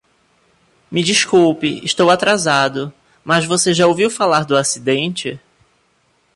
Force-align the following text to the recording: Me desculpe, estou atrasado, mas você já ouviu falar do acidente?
Me 0.89 1.03
desculpe, 1.03 1.79
estou 1.85 2.09
atrasado, 2.09 2.91
mas 3.23 3.45
você 3.45 3.71
já 3.71 3.85
ouviu 3.85 4.09
falar 4.09 4.45
do 4.45 4.57
acidente? 4.57 5.39